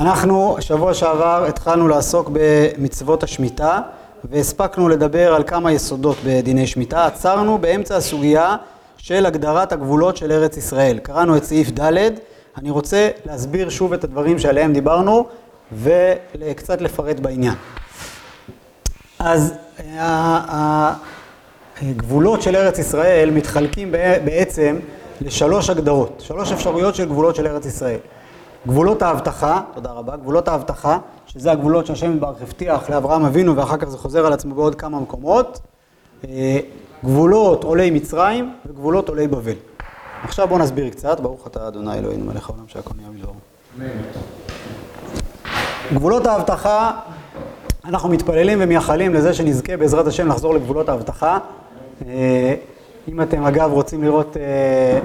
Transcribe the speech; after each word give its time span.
אנחנו 0.00 0.56
שבוע 0.60 0.94
שעבר 0.94 1.44
התחלנו 1.48 1.88
לעסוק 1.88 2.30
במצוות 2.32 3.22
השמיטה 3.22 3.80
והספקנו 4.24 4.88
לדבר 4.88 5.34
על 5.34 5.42
כמה 5.46 5.72
יסודות 5.72 6.16
בדיני 6.24 6.66
שמיטה. 6.66 7.06
עצרנו 7.06 7.58
באמצע 7.58 7.96
הסוגיה 7.96 8.56
של 8.96 9.26
הגדרת 9.26 9.72
הגבולות 9.72 10.16
של 10.16 10.32
ארץ 10.32 10.56
ישראל. 10.56 10.98
קראנו 10.98 11.36
את 11.36 11.44
סעיף 11.44 11.70
ד', 11.80 12.10
אני 12.56 12.70
רוצה 12.70 13.08
להסביר 13.26 13.68
שוב 13.68 13.92
את 13.92 14.04
הדברים 14.04 14.38
שעליהם 14.38 14.72
דיברנו 14.72 15.26
וקצת 15.72 16.80
לפרט 16.80 17.20
בעניין. 17.20 17.54
אז 19.18 19.54
הגבולות 21.82 22.42
של 22.42 22.56
ארץ 22.56 22.78
ישראל 22.78 23.30
מתחלקים 23.30 23.92
בעצם 24.24 24.78
לשלוש 25.20 25.70
הגדרות, 25.70 26.22
שלוש 26.26 26.52
אפשרויות 26.52 26.94
של 26.94 27.08
גבולות 27.08 27.36
של 27.36 27.46
ארץ 27.46 27.66
ישראל. 27.66 27.98
גבולות 28.66 29.02
ההבטחה, 29.02 29.60
תודה 29.74 29.90
רבה, 29.90 30.16
גבולות 30.16 30.48
ההבטחה, 30.48 30.98
שזה 31.26 31.52
הגבולות 31.52 31.86
שהשם 31.86 32.12
יתברך 32.14 32.42
הבטיח 32.42 32.90
לאברהם 32.90 33.24
אבינו 33.24 33.56
ואחר 33.56 33.76
כך 33.76 33.88
זה 33.88 33.98
חוזר 33.98 34.26
על 34.26 34.32
עצמו 34.32 34.54
בעוד 34.54 34.74
כמה 34.74 35.00
מקומות, 35.00 35.60
אה, 36.24 36.58
גבולות 37.04 37.64
עולי 37.64 37.90
מצרים 37.90 38.54
וגבולות 38.66 39.08
עולי 39.08 39.28
בבל. 39.28 39.52
עכשיו 40.22 40.48
בואו 40.48 40.58
נסביר 40.58 40.90
קצת, 40.90 41.20
ברוך 41.20 41.46
אתה 41.46 41.68
אדוני 41.68 41.98
אלוהינו 41.98 42.24
מלך 42.24 42.50
העולם 42.50 42.64
שהכל 42.68 42.94
נהיה 42.96 43.08
בדברו. 43.10 43.34
גבולות 45.94 46.26
ההבטחה, 46.26 46.90
אנחנו 47.84 48.08
מתפללים 48.08 48.58
ומייחלים 48.62 49.14
לזה 49.14 49.34
שנזכה 49.34 49.76
בעזרת 49.76 50.06
השם 50.06 50.28
לחזור 50.28 50.54
לגבולות 50.54 50.88
ההבטחה. 50.88 51.38
אה, 52.06 52.54
אם 53.08 53.22
אתם 53.22 53.44
אגב 53.44 53.72
רוצים 53.72 54.04
לראות 54.04 54.36
אה, 54.36 55.00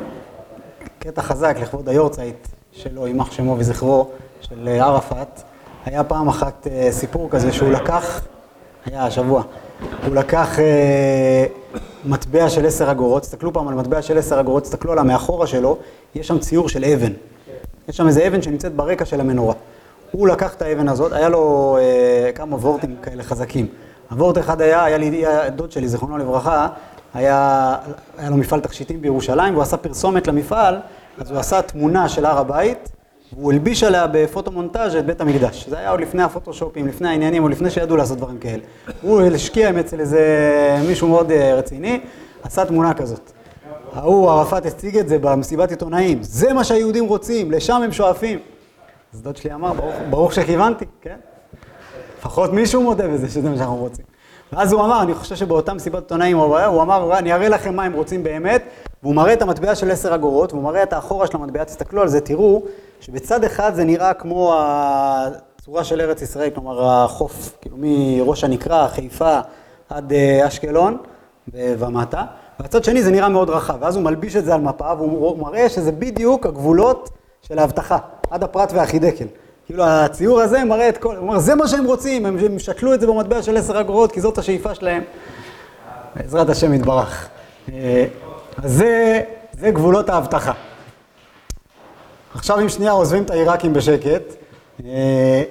קטע 1.00 1.22
חזק 1.22 1.58
לכבוד 1.62 1.90
היורצייט 1.90 2.48
שלו, 2.76 3.08
יימח 3.08 3.32
שמו 3.32 3.56
וזכרו, 3.60 4.08
של 4.42 4.68
אה, 4.68 4.86
ערפאת, 4.86 5.42
היה 5.86 6.04
פעם 6.04 6.28
אחת 6.28 6.68
סיפור 6.92 7.30
כזה 7.30 7.52
שהוא 7.52 7.72
לקח, 7.72 8.22
היה 8.86 9.06
השבוע, 9.06 9.44
הוא 10.06 10.16
לקח 10.16 10.60
מטבע 12.06 12.50
של 12.50 12.66
עשר 12.66 12.92
אגורות, 12.92 13.22
תסתכלו 13.22 13.54
פעם 13.54 13.68
על 13.68 13.74
מטבע 13.74 14.02
של 14.02 14.18
עשר 14.18 14.40
אגורות, 14.40 14.64
תסתכלו 14.64 14.92
על 14.92 15.00
המאחורה 15.00 15.48
שלו, 15.48 15.78
יש 16.16 16.28
שם 16.28 16.40
ציור 16.40 16.70
של 16.70 16.86
אבן. 16.86 17.12
יש 17.88 17.98
שם 17.98 18.08
איזה 18.08 18.28
אבן 18.28 18.42
שנמצאת 18.42 18.74
ברקע 18.74 19.06
של 19.06 19.22
המנורה. 19.22 19.54
הוא 20.12 20.28
לקח 20.28 20.54
את 20.54 20.62
האבן 20.62 20.88
הזאת, 20.88 21.12
היה 21.14 21.30
לו 21.30 21.78
אה, 21.80 22.32
כמה 22.32 22.56
וורטים 22.56 22.96
כאלה 23.02 23.24
חזקים. 23.24 23.68
הוורט 24.12 24.38
אחד 24.38 24.62
היה, 24.62 24.84
היה 24.84 24.98
לי, 24.98 25.26
דוד 25.56 25.72
שלי, 25.72 25.88
זיכרונו 25.88 26.18
לברכה, 26.18 26.68
היה, 27.14 27.76
היה 28.18 28.30
לו 28.30 28.38
מפעל 28.38 28.60
תכשיטים 28.60 29.02
בירושלים, 29.02 29.54
והוא 29.54 29.64
עשה 29.64 29.78
פרסומת 29.78 30.28
למפעל, 30.28 30.80
אז 31.18 31.32
הוא 31.32 31.40
עשה 31.40 31.62
תמונה 31.62 32.10
של 32.10 32.26
הר 32.26 32.38
הבית, 32.38 32.90
והוא 33.34 33.52
הלביש 33.52 33.84
עליה 33.84 34.08
בפוטומונטאז' 34.08 34.96
את 34.96 35.06
בית 35.06 35.22
המקדש. 35.22 35.68
זה 35.70 35.78
היה 35.80 35.92
עוד 35.92 36.02
לפני 36.02 36.24
הפוטושופים, 36.24 36.88
לפני 36.88 37.08
העניינים, 37.08 37.44
או 37.44 37.50
לפני 37.50 37.70
שידעו 37.70 37.98
לעשות 37.98 38.18
דברים 38.18 38.38
כאלה. 38.38 38.64
הוא 39.02 39.22
השקיע 39.22 39.80
אצל 39.80 40.00
איזה 40.00 40.22
מישהו 40.88 41.08
מאוד 41.08 41.32
אה, 41.32 41.56
רציני, 41.56 42.00
עשה 42.44 42.66
תמונה 42.66 42.94
כזאת. 42.94 43.32
ההוא, 43.94 44.32
ערפאת 44.32 44.66
הציג 44.66 44.98
את 44.98 45.08
זה 45.08 45.20
במסיבת 45.20 45.70
עיתונאים. 45.70 46.24
זה 46.24 46.54
מה 46.54 46.64
שהיהודים 46.64 47.06
רוצים, 47.06 47.52
לשם 47.52 47.82
הם 47.84 47.92
שואפים. 47.92 48.40
אז 49.14 49.22
דוד 49.22 49.38
שלי 49.38 49.54
אמר, 49.54 49.74
ברוך, 49.74 49.96
ברוך 50.10 50.34
שכיוונתי, 50.34 50.86
כן? 51.02 51.18
לפחות 52.20 52.54
מישהו 52.54 52.82
מודה 52.82 53.08
בזה 53.08 53.30
שזה 53.30 53.50
מה 53.50 53.58
שאנחנו 53.58 53.76
רוצים. 53.76 54.06
ואז 54.54 54.74
הוא 54.74 54.86
אמר, 54.86 55.02
אני 55.02 55.14
חושב 55.14 55.36
שבאותה 55.36 55.74
מסיבת 55.74 56.02
עיתונאים 56.02 56.38
הוא 56.38 56.82
אמר, 56.82 57.18
אני 57.18 57.34
אראה 57.34 57.50
לכם 57.50 57.76
מה 57.76 57.84
הם 57.84 57.94
רוצים 57.94 58.24
באמת, 58.24 58.64
והוא 59.06 59.16
מראה 59.16 59.34
את 59.34 59.42
המטבע 59.42 59.76
של 59.76 59.92
עשר 59.92 60.16
אגורות, 60.16 60.54
והוא 60.54 60.64
מראה 60.64 60.84
את 60.84 60.94
האחורה 60.94 61.28
של 61.28 61.38
המטבע, 61.38 61.64
תסתכלו 61.64 62.02
על 62.02 62.08
זה, 62.08 62.22
תראו 62.22 62.62
שבצד 63.00 63.44
אחד 63.44 63.76
זה 63.76 63.84
נראה 63.84 64.14
כמו 64.14 64.56
הצורה 64.58 65.84
של 65.84 66.02
ארץ 66.02 66.22
ישראל, 66.22 66.50
כלומר 66.50 66.90
החוף, 66.90 67.58
כאילו 67.62 67.78
מראש 67.80 68.44
הנקרה, 68.44 68.88
חיפה 68.88 69.40
עד 69.90 70.14
אה, 70.14 70.48
אשקלון 70.48 70.98
ומטה, 71.54 72.24
והצד 72.60 72.84
שני 72.84 73.04
זה 73.04 73.12
נראה 73.12 73.30
מאוד 73.30 73.50
רחב, 73.50 73.78
ואז 73.80 73.96
הוא 73.96 74.04
מלביש 74.04 74.36
את 74.36 74.46
זה 74.46 74.54
על 74.54 74.62
מפה, 74.62 74.94
והוא 74.98 75.38
מראה 75.38 75.70
שזה 75.70 75.92
בדיוק 75.92 76.46
הגבולות 76.46 77.10
של 77.42 77.60
ההבטחה, 77.60 77.98
עד 78.30 78.44
הפרט 78.44 78.72
והחידקל. 78.74 79.26
כאילו 79.66 79.84
הציור 79.84 80.42
הזה 80.42 80.64
מראה 80.64 80.90
את 80.90 80.98
כל, 80.98 81.16
הוא 81.16 81.28
אומר 81.28 81.40
זה 81.40 81.56
מה 81.56 81.68
שהם 81.68 81.86
רוצים, 81.86 82.26
הם 82.26 82.60
שקלו 82.60 82.94
את 82.94 83.02
זה 83.02 83.08
במטבע 83.08 83.42
של 83.42 83.58
עשר 83.58 83.80
אגורות 83.80 84.12
כי 84.12 84.22
זאת 84.22 84.38
השאיפה 84.38 84.76
שלהם. 84.76 85.04
בעזרת 86.16 86.50
השם 86.50 86.74
יתברך. 86.74 87.30
אז 88.64 88.72
זה, 88.74 89.22
זה 89.52 89.72
גבולות 89.72 90.10
ההבטחה. 90.10 90.52
עכשיו 92.34 92.60
אם 92.60 92.70
שנייה 92.70 92.92
עוזבים 92.92 93.24
את 93.24 93.30
העיראקים 93.30 93.74
בשקט, 93.74 94.22
אה, 94.86 95.44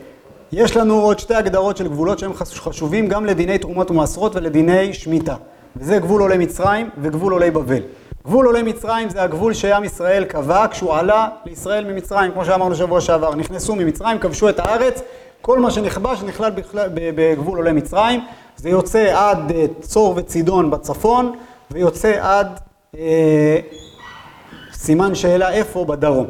יש 0.53 0.77
לנו 0.77 1.01
עוד 1.01 1.19
שתי 1.19 1.35
הגדרות 1.35 1.77
של 1.77 1.89
גבולות 1.89 2.19
שהם 2.19 2.33
חשובים 2.35 3.09
גם 3.09 3.27
לדיני 3.27 3.59
תרומות 3.59 3.91
ומעשרות 3.91 4.37
ולדיני 4.37 4.95
שמיטה. 4.95 5.35
וזה 5.77 5.99
גבול 5.99 6.23
עולי 6.23 6.39
מצרים 6.39 6.91
וגבול 6.99 7.33
עולי 7.33 7.51
בבל. 7.51 7.83
גבול 8.27 8.47
עולי 8.47 8.63
מצרים 8.63 9.11
זה 9.11 9.23
הגבול 9.23 9.53
שעם 9.53 9.85
ישראל 9.85 10.25
קבע 10.25 10.67
כשהוא 10.71 10.95
עלה 10.95 11.29
לישראל 11.47 11.93
ממצרים, 11.93 12.33
כמו 12.33 12.45
שאמרנו 12.45 12.75
שבוע 12.75 13.01
שעבר, 13.01 13.35
נכנסו 13.35 13.77
ממצרים, 13.77 14.19
כבשו 14.19 14.49
את 14.49 14.59
הארץ, 14.59 15.03
כל 15.43 15.59
מה 15.59 15.71
שנכבש 15.71 16.23
נכלל 16.23 16.51
בגבול 16.95 17.59
עולי 17.59 17.73
מצרים, 17.73 18.21
זה 18.57 18.69
יוצא 18.69 19.13
עד 19.17 19.53
אה, 19.53 19.67
צור 19.81 20.15
וצידון 20.17 20.71
בצפון, 20.71 21.33
ויוצא 21.71 22.17
עד 22.21 22.61
סימן 24.73 25.15
שאלה 25.15 25.51
איפה 25.51 25.85
בדרום. 25.85 26.27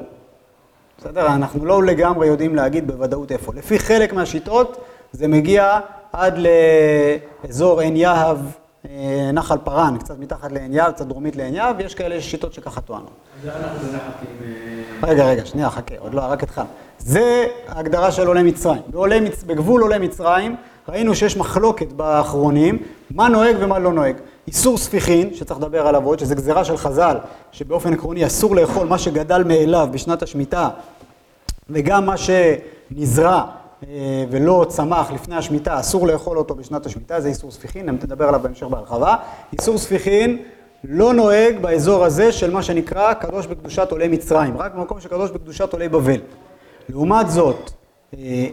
בסדר? 0.99 1.27
אנחנו 1.27 1.65
לא 1.65 1.83
לגמרי 1.83 2.27
יודעים 2.27 2.55
להגיד 2.55 2.87
בוודאות 2.87 3.33
איפה. 3.33 3.53
לפי 3.55 3.79
חלק 3.79 4.13
מהשיטות 4.13 4.85
זה 5.13 5.29
מגיע 5.29 5.81
עד 6.13 6.39
לאזור 7.45 7.81
עין 7.81 7.97
יהב 7.97 8.39
אה, 8.91 9.31
נחל 9.33 9.57
פארן, 9.65 9.97
קצת 9.99 10.19
מתחת 10.19 10.53
לעין 10.53 10.73
יהב, 10.73 10.93
קצת 10.93 11.07
דרומית 11.07 11.37
לעין 11.37 11.55
יהב, 11.55 11.77
ויש 11.79 11.95
כאלה 11.95 12.21
שיטות 12.21 12.53
שככה 12.53 12.81
טוענות. 12.81 13.11
אה, 13.49 13.53
רגע, 15.03 15.25
רגע, 15.25 15.47
שנייה, 15.47 15.71
חכה, 15.71 15.95
עוד 15.99 16.15
לא, 16.15 16.21
רק 16.21 16.43
התחלנו. 16.43 16.69
זה 16.99 17.47
ההגדרה 17.69 18.13
של 18.13 18.27
עולי 18.27 18.43
מצרים. 18.43 18.83
בגבול 19.47 19.83
עולי 19.83 19.99
מצרים 19.99 20.57
ראינו 20.89 21.15
שיש 21.15 21.37
מחלוקת 21.37 21.93
באחרונים, 21.93 22.79
מה 23.11 23.29
נוהג 23.29 23.57
ומה 23.61 23.79
לא 23.79 23.93
נוהג. 23.93 24.17
איסור 24.47 24.79
ספיחין, 24.79 25.35
שצריך 25.35 25.61
לדבר 25.61 25.87
עליו 25.87 26.05
עוד, 26.07 26.19
שזה 26.19 26.35
גזירה 26.35 26.65
של 26.65 26.77
חז"ל, 26.77 27.17
שבאופן 27.53 27.93
עקרוני 27.93 28.27
אסור 28.27 28.57
לאכול 28.57 28.87
מה 28.87 28.99
שגדל 28.99 29.43
מאליו 29.45 29.89
בשנת 29.93 30.23
השמיטה, 30.23 30.69
וגם 31.71 32.07
מה 32.07 32.15
שנזרע 32.17 33.45
אה, 33.89 34.25
ולא 34.31 34.67
צמח 34.69 35.13
לפני 35.13 35.37
השמיטה, 35.37 35.81
אסור 35.81 36.07
לאכול 36.07 36.39
אותו 36.39 36.55
בשנת 36.55 36.87
השמיטה, 36.87 37.21
זה 37.21 37.29
איסור 37.29 37.51
ספיחין, 37.51 37.89
אני 37.89 37.99
תדבר 37.99 38.29
עליו 38.29 38.41
בהמשך 38.41 38.67
בהרחבה. 38.67 39.17
איסור 39.53 39.79
ספיחין 39.79 40.39
לא 40.85 41.15
נוהג 41.15 41.59
באזור 41.61 42.05
הזה 42.05 42.33
של 42.33 42.51
מה 42.51 42.63
שנקרא 42.63 43.15
קדוש 43.15 43.47
בקדושת 43.47 43.91
עולי 43.91 44.09
מצרים, 44.09 44.59
רק 44.59 44.75
במקום 44.75 45.01
שקדוש 45.01 45.31
בקדושת 45.31 45.73
עולי 45.73 45.89
בבל. 45.89 46.21
לעומת 46.89 47.31
זאת, 47.31 47.71
אה, 48.19 48.47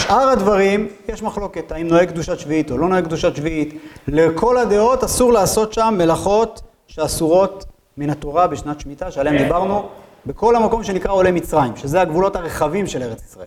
שאר 0.00 0.28
הדברים, 0.28 0.88
יש 1.08 1.22
מחלוקת, 1.22 1.72
האם 1.72 1.88
נוהג 1.88 2.08
קדושת 2.08 2.38
שביעית 2.38 2.70
או 2.70 2.78
לא 2.78 2.88
נוהג 2.88 3.04
קדושת 3.04 3.36
שביעית. 3.36 3.74
לכל 4.08 4.58
הדעות 4.58 5.04
אסור 5.04 5.32
לעשות 5.32 5.72
שם 5.72 5.94
מלאכות 5.98 6.60
שאסורות 6.86 7.64
מן 7.96 8.10
התורה 8.10 8.46
בשנת 8.46 8.80
שמיטה, 8.80 9.10
שעליהן 9.10 9.38
דיברנו, 9.38 9.88
בכל 10.26 10.56
המקום 10.56 10.84
שנקרא 10.84 11.12
עולי 11.12 11.30
מצרים, 11.30 11.76
שזה 11.76 12.00
הגבולות 12.00 12.36
הרחבים 12.36 12.86
של 12.86 13.02
ארץ 13.02 13.22
ישראל. 13.24 13.46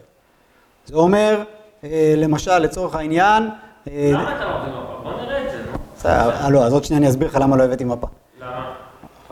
זה 0.86 0.96
אומר, 0.96 1.44
אה, 1.84 2.14
למשל, 2.18 2.60
לצורך 2.60 2.96
העניין... 2.96 3.50
אה, 3.88 4.10
למה 4.14 4.36
אתה 4.36 4.46
לא 4.46 4.60
מביא 4.62 4.74
מפה? 4.74 5.04
בוא 5.04 5.12
נראה 5.22 5.46
את 5.46 5.52
זה, 5.52 6.44
נו. 6.44 6.52
לא, 6.52 6.64
אז 6.64 6.74
עוד 6.74 6.84
שנייה 6.84 6.98
אני 6.98 7.10
אסביר 7.10 7.28
לך 7.28 7.38
למה 7.42 7.58
לא 7.58 7.64
הבאתי 7.64 7.84
מפה. 7.84 8.08
למה? 8.42 8.74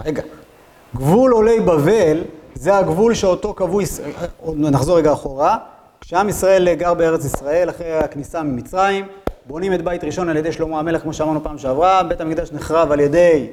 רגע. 0.06 0.22
גבול 0.96 1.32
עולי 1.32 1.60
בבל 1.60 2.24
זה 2.54 2.78
הגבול 2.78 3.14
שאותו 3.14 3.54
קבעו, 3.54 3.80
נחזור 4.56 4.98
רגע 4.98 5.14
אחורה, 5.14 5.58
כשעם 6.02 6.30
ישראל 6.30 6.74
גר 6.74 6.94
בארץ 6.94 7.26
ישראל 7.26 7.70
אחרי 7.70 7.94
הכניסה 7.94 8.44
ממצרים, 8.44 9.06
בונים 9.46 9.74
את 9.74 9.82
בית 9.82 10.04
ראשון 10.04 10.30
על 10.30 10.38
ידי 10.38 10.52
שלמה 10.52 10.80
המלך, 10.80 11.02
כמו 11.02 11.14
שאמרנו 11.14 11.44
פעם 11.44 11.58
שעברה, 11.58 12.04
בית 12.04 12.22
המקדש 12.22 12.52
נחרב 12.52 12.92
על 12.92 13.00
ידי 13.00 13.48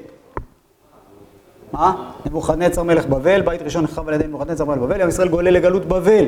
מה? 1.73 2.11
נבוכדנצר 2.27 2.83
מלך 2.83 3.07
בבל, 3.07 3.41
בית 3.41 3.63
ראשון 3.63 3.85
נחרב 3.85 4.09
על 4.09 4.15
ידי 4.15 4.27
נבוכדנצר 4.27 4.65
מלך 4.65 4.79
בבל, 4.79 5.03
עם 5.03 5.09
ישראל 5.09 5.29
גולה 5.29 5.51
לגלות 5.51 5.85
בבל. 5.85 6.25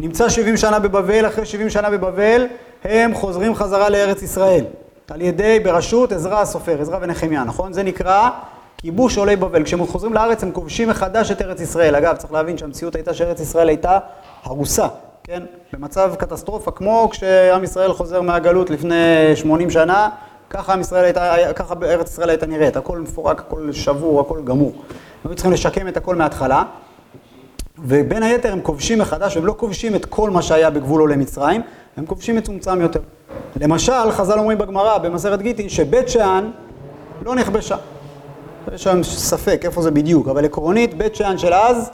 נמצא 0.00 0.28
70 0.28 0.56
שנה 0.56 0.78
בבבל, 0.78 1.26
אחרי 1.26 1.46
70 1.46 1.70
שנה 1.70 1.90
בבבל, 1.90 2.46
הם 2.84 3.14
חוזרים 3.14 3.54
חזרה 3.54 3.88
לארץ 3.88 4.22
ישראל. 4.22 4.64
על 5.10 5.20
ידי, 5.20 5.60
בראשות 5.60 6.12
עזרא 6.12 6.40
הסופר, 6.40 6.80
עזרא 6.80 6.98
ונחמיה, 7.00 7.44
נכון? 7.44 7.72
זה 7.72 7.82
נקרא 7.82 8.30
כיבוש 8.78 9.18
עולי 9.18 9.36
בבל. 9.36 9.64
כשהם 9.64 9.86
חוזרים 9.86 10.12
לארץ 10.12 10.42
הם 10.42 10.50
כובשים 10.50 10.88
מחדש 10.88 11.30
את 11.30 11.42
ארץ 11.42 11.60
ישראל. 11.60 11.94
אגב, 11.96 12.16
צריך 12.16 12.32
להבין 12.32 12.58
שהמציאות 12.58 12.94
הייתה 12.94 13.14
שארץ 13.14 13.40
ישראל 13.40 13.68
הייתה 13.68 13.98
הרוסה, 14.42 14.86
כן? 15.24 15.42
במצב 15.72 16.14
קטסטרופה, 16.18 16.70
כמו 16.70 17.08
כשעם 17.10 17.64
ישראל 17.64 17.92
חוזר 17.92 18.20
מהגלות 18.20 18.70
לפני 18.70 18.94
80 19.34 19.70
שנה, 19.70 20.08
ככה 20.50 20.72
עם 20.72 20.80
ישראל 20.80 21.04
הייתה, 21.04 21.52
ככה 21.56 21.74
בארץ 21.74 22.10
ישראל 22.10 22.30
הייתה 22.30 22.46
נראית, 22.46 22.76
הכל 22.76 22.98
מפורק, 22.98 23.40
הכל 23.40 23.72
שבור, 23.72 24.20
הכל 24.20 24.40
גמור. 24.44 24.72
היו 25.24 25.34
צריכים 25.34 25.52
לשקם 25.52 25.88
את 25.88 25.96
הכל 25.96 26.16
מההתחלה. 26.16 26.62
ובין 27.78 28.22
היתר 28.22 28.52
הם 28.52 28.60
כובשים 28.60 28.98
מחדש, 28.98 29.36
הם 29.36 29.46
לא 29.46 29.54
כובשים 29.56 29.94
את 29.94 30.04
כל 30.04 30.30
מה 30.30 30.42
שהיה 30.42 30.70
בגבול 30.70 31.00
עולי 31.00 31.16
מצרים, 31.16 31.62
הם 31.96 32.06
כובשים 32.06 32.36
מצומצם 32.36 32.80
יותר. 32.80 33.00
למשל, 33.60 34.10
חז"ל 34.10 34.38
אומרים 34.38 34.58
בגמרא, 34.58 34.98
במסכת 34.98 35.38
גיטין, 35.38 35.68
שבית 35.68 36.08
שאן 36.08 36.50
לא 37.22 37.34
נכבשה. 37.34 37.76
יש 38.74 38.82
שם 38.82 39.02
ספק 39.02 39.60
איפה 39.64 39.82
זה 39.82 39.90
בדיוק, 39.90 40.28
אבל 40.28 40.44
עקרונית, 40.44 40.94
בית 40.94 41.14
שאן 41.14 41.38
של 41.38 41.54
אז 41.54 41.90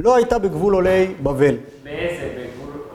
לא 0.00 0.16
הייתה 0.16 0.38
בגבול 0.38 0.74
עולי 0.74 1.14
בבל. 1.22 1.54
באיזה? 1.84 2.23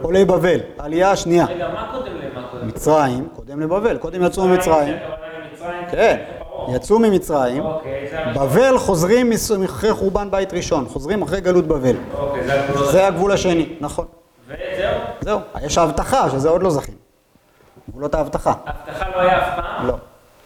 עולי 0.01 0.25
בבל, 0.25 0.59
העלייה 0.79 1.11
השנייה. 1.11 1.45
רגע, 1.45 1.67
מה 1.67 1.89
קודם 1.91 2.11
למה 2.15 2.47
קודם? 2.51 2.67
מצרים, 2.67 3.27
קודם 3.35 3.59
לבבל, 3.59 3.97
קודם 3.97 4.23
יצאו 4.23 4.47
ממצרים. 4.47 4.95
מצרים? 5.53 5.87
כן, 5.91 6.17
יצאו 6.75 6.99
ממצרים. 6.99 7.65
אוקיי. 7.65 8.09
בבל 8.35 8.77
חוזרים 8.77 9.31
אחרי 9.65 9.93
חורבן 9.93 10.31
בית 10.31 10.53
ראשון, 10.53 10.85
חוזרים 10.85 11.21
אחרי 11.21 11.41
גלות 11.41 11.67
בבל. 11.67 11.95
אוקיי, 12.17 12.43
זה 12.91 13.07
הגבול 13.07 13.31
השני, 13.31 13.69
נכון. 13.81 14.05
וזהו? 14.47 14.99
זהו, 15.21 15.39
יש 15.61 15.77
ההבטחה, 15.77 16.29
שזה 16.29 16.49
עוד 16.49 16.63
לא 16.63 16.69
זכינו. 16.69 16.97
גבולות 17.89 18.15
ההבטחה. 18.15 18.53
הבטחה 18.65 19.09
לא 19.09 19.19
היה 19.21 19.37
אף 19.37 19.55
פעם? 19.55 19.87
לא, 19.87 19.93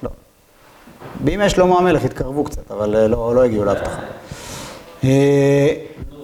לא. 0.03 0.09
בימי 1.19 1.49
שלמה 1.49 1.77
המלך 1.77 2.05
התקרבו 2.05 2.43
קצת, 2.43 2.71
אבל 2.71 2.95
אה, 2.95 3.07
לא, 3.07 3.35
לא 3.35 3.43
הגיעו 3.43 3.65
להבטחה. 3.65 4.01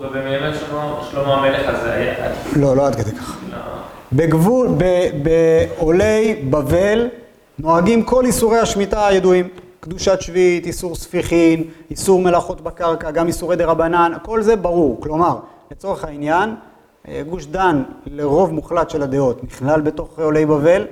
אה, 0.02 0.06
נו, 0.06 0.10
ובימי 0.10 0.56
שלמה- 0.60 1.02
שלמה 1.12 1.34
המלך 1.34 1.62
הזה 1.68 1.94
היה... 1.94 2.14
לא, 2.56 2.76
לא 2.76 2.88
עד 2.88 2.96
כדי 2.96 3.12
כך. 3.12 3.38
לא. 3.52 3.58
בגבול, 4.14 4.68
בעולי 5.24 6.46
בבל 6.50 7.08
נוהגים 7.60 8.04
כל 8.04 8.26
איסורי 8.26 8.60
השמיטה 8.60 9.08
הידועים. 9.08 9.48
קדושת 9.80 10.22
שביעית, 10.22 10.66
איסור 10.66 10.96
ספיחין, 10.96 11.64
איסור 11.92 12.22
מלאכות 12.22 12.62
בקרקע, 12.62 13.12
גם 13.12 13.28
איסורי 13.28 13.56
דה 13.56 13.66
רבנן, 13.66 14.12
כל 14.24 14.42
זה 14.42 14.56
ברור. 14.56 14.98
כלומר, 15.02 15.36
לצורך 15.72 16.04
העניין, 16.06 16.56
אה, 17.08 17.22
גוש 17.30 17.46
דן 17.46 17.84
לרוב 18.06 18.54
מוחלט 18.54 18.90
של 18.90 19.04
הדעות 19.04 19.44
נכלל 19.44 19.82
בתוך 19.82 20.20
עולי 20.20 20.46
בבל. 20.46 20.86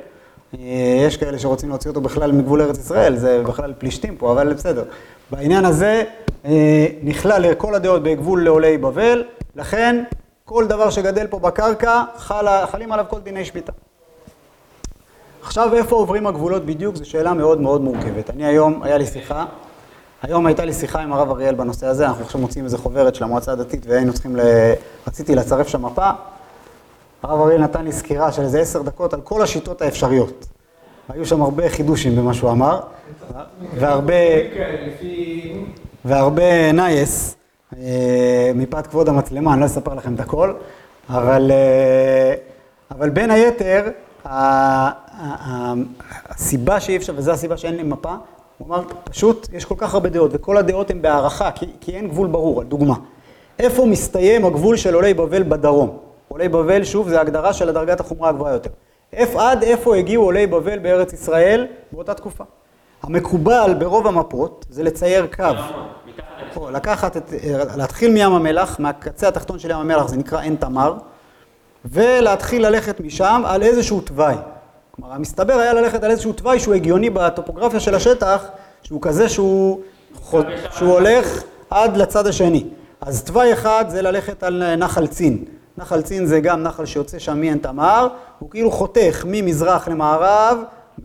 אה, 0.54 0.60
יש 1.08 1.18
כאלה 1.18 1.40
שרוצים 1.40 1.70
להוציא 1.70 1.90
אותו 1.90 2.02
בכלל 2.02 2.32
מגבול 2.32 2.62
ארץ 2.62 2.78
ישראל, 2.78 3.16
זה 3.16 3.42
בכלל 3.48 3.74
פלישתים 3.78 4.16
פה, 4.16 4.32
אבל 4.32 4.54
בסדר. 4.54 4.84
בעניין 5.32 5.66
הזה 5.66 5.86
אה, 5.88 6.04
נכלל 7.04 7.42
לכל 7.42 7.76
הדעות 7.76 8.04
בגבול 8.04 8.44
לעולי 8.44 8.78
בבל, 8.78 9.24
לכן 9.56 10.04
כל 10.46 10.68
דבר 10.68 10.90
שגדל 10.90 11.28
פה 11.28 11.40
בקרקע, 11.40 12.04
חל, 12.18 12.66
חלים 12.66 12.92
עליו 12.92 13.06
כל 13.10 13.20
דיני 13.20 13.46
שמיטה. 13.46 13.72
עכשיו, 15.42 15.74
איפה 15.74 15.96
עוברים 15.96 16.28
הגבולות 16.28 16.66
בדיוק? 16.66 16.96
זו 16.96 17.10
שאלה 17.10 17.34
מאוד 17.34 17.62
מאוד 17.62 17.82
מורכבת. 17.82 18.30
אני 18.30 18.46
היום, 18.46 18.84
היה 18.84 18.98
לי 18.98 19.06
שיחה, 19.06 19.46
היום 20.22 20.46
הייתה 20.46 20.66
לי 20.66 20.74
שיחה 20.74 21.00
עם 21.00 21.14
הרב 21.14 21.32
אריאל 21.32 21.56
בנושא 21.56 21.88
הזה, 21.88 22.08
אנחנו 22.08 22.24
עכשיו 22.24 22.42
מוציאים 22.42 22.66
איזה 22.66 22.78
חוברת 22.78 23.16
של 23.16 23.24
המועצה 23.24 23.52
הדתית 23.52 23.86
והיינו 23.88 24.14
צריכים, 24.14 24.36
ל... 24.36 24.42
רציתי 25.08 25.36
לצרף 25.36 25.68
שם 25.68 25.86
מפה. 25.86 26.10
הרב 27.24 27.42
אריאל 27.42 27.62
נתן 27.62 27.84
לי 27.84 27.92
סקירה 27.92 28.32
של 28.32 28.42
איזה 28.42 28.60
עשר 28.60 28.82
דקות 28.82 29.14
על 29.14 29.22
כל 29.22 29.42
השיטות 29.42 29.82
האפשריות. 29.82 30.46
היו 31.10 31.26
שם 31.26 31.42
הרבה 31.42 31.70
חידושים 31.70 32.16
במה 32.16 32.34
שהוא 32.34 32.52
אמר, 32.52 32.80
והרבה... 33.76 34.14
והרבה 36.06 36.72
נייס, 36.72 37.36
אה, 37.78 38.52
מפאת 38.56 38.88
כבוד 38.88 39.10
המצלמה, 39.10 39.54
אני 39.54 39.62
לא 39.62 39.66
אספר 39.66 39.94
לכם 39.94 40.16
את 40.16 40.20
הכל, 40.20 40.54
אבל, 41.10 41.52
אה, 41.52 42.34
אבל 42.92 43.10
בין 43.10 43.32
היתר, 43.32 43.90
הסיבה 46.30 46.80
שאי 46.80 46.98
אפשר, 46.98 47.14
וזו 47.16 47.32
הסיבה 47.32 47.58
שאין 47.58 47.76
לי 47.76 47.84
מפה, 47.84 48.16
הוא 48.58 48.68
אמר, 48.68 48.84
פשוט 49.04 49.48
יש 49.54 49.66
כל 49.66 49.76
כך 49.78 49.94
הרבה 49.94 50.10
דעות, 50.10 50.32
וכל 50.34 50.58
הדעות 50.58 50.90
הן 50.90 51.02
בהערכה, 51.02 51.52
כי, 51.52 51.66
כי 51.82 51.96
אין 51.96 52.08
גבול 52.08 52.28
ברור, 52.28 52.64
דוגמה. 52.64 52.96
איפה 53.60 53.86
מסתיים 53.86 54.46
הגבול 54.46 54.78
של 54.78 54.94
עולי 54.94 55.14
בבל 55.14 55.44
בדרום? 55.44 55.98
עולי 56.28 56.50
בבל, 56.50 56.84
שוב, 56.84 57.10
זה 57.10 57.22
הגדרה 57.22 57.54
של 57.54 57.70
הדרגת 57.70 58.00
החומרה 58.00 58.30
הגבוהה 58.30 58.54
יותר. 58.54 58.70
איפ, 59.14 59.36
עד 59.36 59.64
איפה 59.64 59.96
הגיעו 59.96 60.24
עולי 60.24 60.48
בבל 60.48 60.80
בארץ 60.80 61.14
ישראל 61.14 61.68
באותה 61.92 62.14
תקופה? 62.14 62.44
המקובל 63.04 63.76
ברוב 63.80 64.08
המפות 64.08 64.66
זה 64.70 64.84
לצייר 64.84 65.28
קו. 65.36 65.44
פה, 66.54 66.72
לקחת 66.72 67.18
את, 67.18 67.34
להתחיל 67.76 68.12
מים 68.12 68.34
המלח, 68.34 68.80
מהקצה 68.80 69.28
התחתון 69.28 69.60
של 69.60 69.72
ים 69.72 69.78
המלח, 69.78 70.08
זה 70.08 70.18
נקרא 70.18 70.40
עין 70.40 70.56
תמר, 70.56 70.94
ולהתחיל 71.86 72.68
ללכת 72.68 73.00
משם 73.00 73.42
על 73.46 73.64
איזשהו 73.64 74.02
תוואי. 74.02 74.36
כלומר, 74.92 75.14
המסתבר 75.14 75.54
היה 75.54 75.74
ללכת 75.74 76.04
על 76.04 76.12
איזשהו 76.12 76.34
תוואי 76.34 76.60
שהוא 76.60 76.74
הגיוני 76.74 77.10
בטופוגרפיה 77.10 77.80
של 77.80 77.96
השטח, 77.96 78.46
שהוא 78.84 79.02
כזה 79.02 79.30
שהוא, 79.30 79.82
חוד, 80.22 80.46
שהוא 80.72 80.92
הולך 80.94 81.44
עד 81.70 81.98
לצד 81.98 82.28
השני. 82.28 82.66
אז 83.02 83.24
תוואי 83.24 83.54
אחד 83.54 83.86
זה 83.88 84.02
ללכת 84.02 84.44
על 84.44 84.76
נחל 84.76 85.08
צין. 85.08 85.46
נחל 85.78 86.02
צין 86.02 86.26
זה 86.26 86.40
גם 86.40 86.64
נחל 86.64 86.86
שיוצא 86.86 87.20
שם 87.20 87.40
מעין 87.40 87.58
תמר, 87.58 88.08
הוא 88.40 88.50
כאילו 88.50 88.72
חותך 88.72 89.26
ממזרח 89.28 89.88
למערב, 89.88 90.58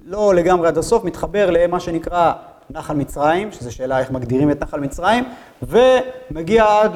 לא 0.05 0.35
לגמרי 0.35 0.69
עד 0.69 0.79
הסוף, 0.79 1.05
מתחבר 1.05 1.51
למה 1.51 1.81
שנקרא 1.81 2.33
נחל 2.71 2.95
מצרים, 2.95 3.53
שזו 3.53 3.75
שאלה 3.75 3.99
איך 3.99 4.11
מגדירים 4.11 4.51
את 4.51 4.63
נחל 4.63 4.81
מצרים, 4.81 5.25
ומגיע 5.63 6.65
עד 6.81 6.93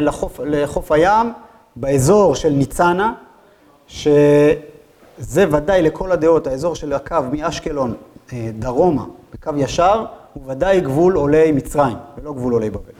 לחוף, 0.00 0.40
לחוף 0.44 0.92
הים, 0.92 1.32
באזור 1.76 2.34
של 2.34 2.50
ניצנה, 2.50 3.12
שזה 3.86 5.44
ודאי 5.50 5.82
לכל 5.82 6.12
הדעות, 6.12 6.46
האזור 6.46 6.74
של 6.74 6.92
הקו 6.92 7.16
מאשקלון 7.32 7.94
אה, 8.32 8.50
דרומה, 8.58 9.04
בקו 9.34 9.50
ישר, 9.56 10.04
הוא 10.32 10.42
ודאי 10.46 10.80
גבול 10.80 11.14
עולי 11.14 11.52
מצרים, 11.52 11.96
ולא 12.18 12.32
גבול 12.32 12.52
עולי 12.52 12.70
בבל. 12.70 12.92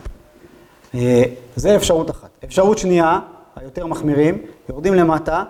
אה, 0.94 1.22
זה 1.56 1.76
אפשרות 1.76 2.10
אחת. 2.10 2.28
אפשרות 2.44 2.78
שנייה, 2.78 3.20
היותר 3.56 3.86
מחמירים, 3.86 4.38
יורדים 4.68 4.94
למטה, 4.94 5.44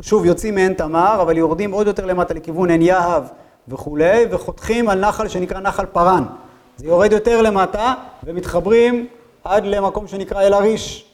שוב 0.00 0.24
יוצאים 0.24 0.54
מעין 0.54 0.72
תמר, 0.72 1.22
אבל 1.22 1.36
יורדים 1.36 1.72
עוד 1.72 1.86
יותר 1.86 2.06
למטה 2.06 2.34
לכיוון 2.34 2.70
עין 2.70 2.82
יהב 2.82 3.22
וכולי, 3.68 4.26
וחותכים 4.30 4.88
על 4.88 5.00
נחל 5.00 5.28
שנקרא 5.28 5.60
נחל 5.60 5.86
פארן. 5.86 6.24
זה 6.76 6.86
יורד 6.86 7.12
יותר 7.12 7.42
למטה, 7.42 7.94
ומתחברים 8.24 9.06
עד 9.44 9.64
למקום 9.66 10.08
שנקרא 10.08 10.42
אל-עריש. 10.42 11.04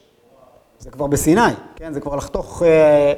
זה 0.79 0.91
כבר 0.91 1.07
בסיני, 1.07 1.41
כן? 1.77 1.93
זה 1.93 2.01
כבר 2.01 2.17
לחתוך... 2.17 2.63
אה. 2.63 3.13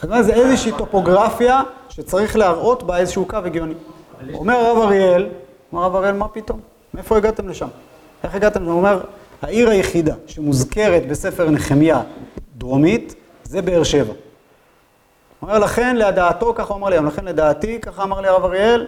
זאת 0.00 0.10
אומרת, 0.10 0.24
זה 0.24 0.34
איזושהי 0.34 0.72
טופוגרפיה 0.78 1.62
שצריך 1.88 2.36
להראות 2.36 2.82
בה 2.82 2.96
איזשהו 2.96 3.24
קו 3.26 3.36
הגיוני. 3.36 3.74
אומר 4.34 4.54
הרב 4.54 4.78
אריאל, 4.78 5.28
אומר 5.72 5.82
הרב 5.82 5.96
אריאל, 5.96 6.14
מה 6.14 6.28
פתאום? 6.28 6.60
מאיפה 6.94 7.16
הגעתם 7.16 7.48
לשם? 7.48 7.68
איך 8.24 8.34
הגעתם? 8.34 8.64
הוא 8.64 8.72
אומר, 8.72 9.00
העיר 9.42 9.70
היחידה 9.70 10.14
שמוזכרת 10.26 11.08
בספר 11.08 11.50
נחמיה 11.50 12.02
דרומית, 12.62 13.14
זה 13.44 13.62
באר 13.62 13.82
שבע. 13.82 14.12
אומר, 15.42 15.58
לכן 15.58 15.96
לדעתו, 15.96 16.54
ככה 16.54 16.74
הוא 16.74 16.78
אמר 16.78 16.88
לי 16.88 16.96
לכן 16.96 17.24
לדעתי, 17.24 17.80
ככה 17.80 18.02
אמר 18.02 18.20
לי 18.20 18.28
הרב 18.28 18.44
אריאל, 18.44 18.86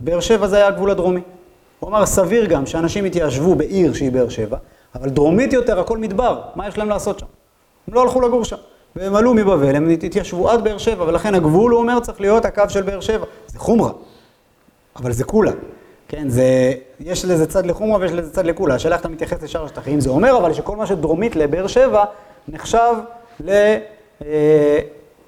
באר 0.00 0.20
שבע 0.20 0.46
זה 0.46 0.56
היה 0.56 0.66
הגבול 0.66 0.90
הדרומי. 0.90 1.20
הוא 1.80 1.90
אמר, 1.90 2.06
סביר 2.06 2.46
גם 2.46 2.66
שאנשים 2.66 3.06
יתיישבו 3.06 3.54
בעיר 3.54 3.92
שהיא 3.92 4.12
באר 4.12 4.28
שבע, 4.28 4.56
אבל 4.94 5.08
דרומית 5.08 5.52
יותר 5.52 5.80
הכל 5.80 5.98
מדבר, 5.98 6.40
מה 6.54 6.68
יש 6.68 6.78
להם 6.78 6.88
לעשות 6.88 7.18
שם? 7.18 7.26
הם 7.88 7.94
לא 7.94 8.02
הלכו 8.02 8.20
לגור 8.20 8.44
שם. 8.44 8.56
והם 8.96 9.14
עלו 9.14 9.34
מבבל, 9.34 9.76
הם 9.76 9.88
התיישבו 9.88 10.50
עד 10.50 10.64
באר 10.64 10.78
שבע, 10.78 11.04
ולכן 11.04 11.34
הגבול, 11.34 11.72
הוא 11.72 11.80
אומר, 11.80 12.00
צריך 12.00 12.20
להיות 12.20 12.44
הקו 12.44 12.62
של 12.68 12.82
באר 12.82 13.00
שבע. 13.00 13.26
זה 13.46 13.58
חומרה, 13.58 13.90
אבל 14.96 15.12
זה 15.12 15.24
כולה. 15.24 15.52
כן, 16.08 16.28
זה, 16.28 16.72
יש 17.00 17.24
לזה 17.24 17.46
צד 17.46 17.66
לחומרה 17.66 18.00
ויש 18.00 18.12
לזה 18.12 18.32
צד 18.32 18.46
לכולה. 18.46 18.74
השאלה 18.74 18.94
איך 18.94 19.00
אתה 19.00 19.08
מתייחס 19.08 19.42
לשאר 19.42 19.64
השטחים. 19.64 20.00
זה 20.00 20.10
אומר 20.10 20.38
אבל 20.38 20.52
שכל 20.52 20.76
מה 20.76 20.86
שדרומית 20.86 21.36
לבאר 21.36 21.66
שבע 21.66 22.04
נחשב 22.48 22.94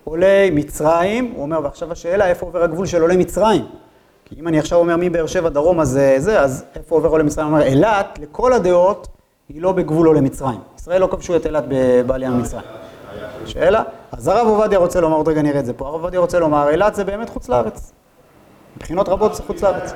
לעולי 0.06 0.50
מצרים. 0.52 1.32
הוא 1.34 1.42
אומר, 1.42 1.60
ועכשיו 1.62 1.92
השאלה, 1.92 2.26
איפה 2.26 2.46
עובר 2.46 2.62
הגבול 2.62 2.86
של 2.86 3.02
עולי 3.02 3.16
מצרים? 3.16 3.66
כי 4.24 4.40
אם 4.40 4.48
אני 4.48 4.58
עכשיו 4.58 4.78
אומר 4.78 4.96
מבאר 4.98 5.26
שבע 5.26 5.48
דרומה 5.48 5.84
זה 5.84 6.14
זה, 6.18 6.40
אז 6.40 6.64
איפה 6.76 6.94
עובר 6.94 7.08
עולי 7.08 7.24
מצרים? 7.24 7.46
הוא 7.46 7.54
אומר, 7.54 7.66
אילת, 7.66 8.18
לכל 8.22 8.52
הדעות, 8.52 9.08
היא 9.48 9.62
לא 9.62 9.72
בגבול 9.72 10.06
עולי 10.06 10.20
מצרים. 10.20 10.60
ישראל 10.76 11.00
לא 11.00 11.06
כבשו 11.06 11.36
את 11.36 11.46
אילת 11.46 11.64
בבעלי 11.68 12.26
עם 12.26 12.40
מצרים. 12.40 12.64
שאלה? 13.46 13.82
אז 14.12 14.28
הרב 14.28 14.46
עובדיה 14.46 14.78
רוצה 14.78 15.00
לומר, 15.00 15.16
עוד 15.16 15.28
רגע 15.28 15.42
נראה 15.42 15.60
את 15.60 15.66
זה 15.66 15.72
פה, 15.72 15.86
הרב 15.86 16.00
עובדיה 16.02 16.20
רוצה 16.20 16.38
לומר, 16.38 16.70
אילת 16.70 16.94
זה 16.94 17.04
באמת 17.04 17.28
חוץ 17.28 17.48
לארץ. 17.48 17.92
מבחינות 18.76 19.08
רבות 19.08 19.34
זה 19.34 19.42
חוץ 19.42 19.62
לארץ. 19.62 19.92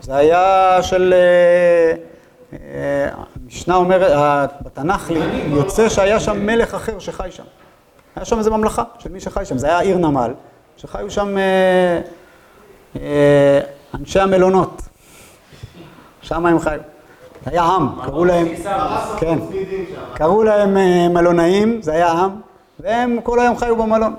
זה 0.00 0.16
היה 0.16 0.78
של... 0.82 1.14
המשנה 3.54 3.76
אומרת, 3.76 4.50
בתנ"ך 4.62 5.10
יוצא 5.46 5.88
שהיה 5.88 6.20
שם 6.20 6.46
מלך 6.46 6.74
אחר 6.74 6.98
שחי 6.98 7.28
שם. 7.30 7.42
היה 8.16 8.24
שם 8.24 8.38
איזו 8.38 8.50
ממלכה 8.50 8.82
של 8.98 9.12
מי 9.12 9.20
שחי 9.20 9.44
שם, 9.44 9.58
זה 9.58 9.66
היה 9.66 9.78
עיר 9.78 9.98
נמל, 9.98 10.32
שחיו 10.76 11.10
שם 11.10 11.38
אה, 11.38 12.00
אה, 12.96 13.60
אנשי 13.94 14.20
המלונות. 14.20 14.82
שם 16.22 16.46
הם 16.46 16.58
חיו. 16.58 16.80
זה 17.44 17.50
היה 17.50 17.62
עם, 17.62 17.88
קראו 18.04 18.24
להם, 18.24 18.46
כן, 19.16 19.38
קראו 20.14 20.42
להם 20.42 20.76
אה, 20.76 21.08
מלונאים, 21.08 21.82
זה 21.82 21.92
היה 21.92 22.08
עם, 22.08 22.30
והם 22.80 23.18
כל 23.22 23.40
היום 23.40 23.56
חיו 23.56 23.76
במלון. 23.76 24.14